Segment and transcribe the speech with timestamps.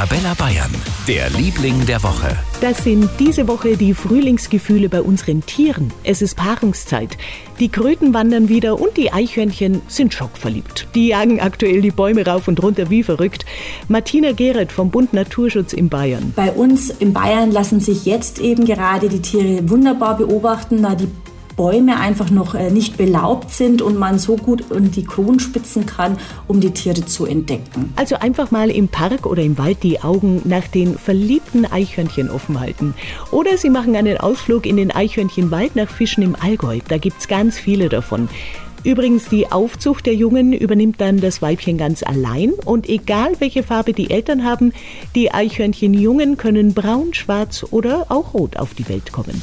[0.00, 0.70] Arabella Bayern,
[1.06, 2.34] der Liebling der Woche.
[2.62, 5.92] Das sind diese Woche die Frühlingsgefühle bei unseren Tieren.
[6.04, 7.18] Es ist Paarungszeit.
[7.58, 10.88] Die Kröten wandern wieder und die Eichhörnchen sind schockverliebt.
[10.94, 13.44] Die jagen aktuell die Bäume rauf und runter wie verrückt.
[13.88, 16.32] Martina Gereth vom Bund Naturschutz in Bayern.
[16.34, 21.08] Bei uns in Bayern lassen sich jetzt eben gerade die Tiere wunderbar beobachten, da die
[21.60, 26.16] Bäume einfach noch äh, nicht belaubt sind und man so gut in die Kronspitzen kann,
[26.48, 27.92] um die Tiere zu entdecken.
[27.96, 32.60] Also einfach mal im Park oder im Wald die Augen nach den verliebten Eichhörnchen offen
[32.60, 32.94] halten.
[33.30, 36.78] Oder Sie machen einen Ausflug in den Eichhörnchenwald nach Fischen im Allgäu.
[36.88, 38.30] Da gibt es ganz viele davon.
[38.82, 43.92] Übrigens, die Aufzucht der Jungen übernimmt dann das Weibchen ganz allein und egal welche Farbe
[43.92, 44.72] die Eltern haben,
[45.14, 49.42] die Eichhörnchenjungen können braun, schwarz oder auch rot auf die Welt kommen.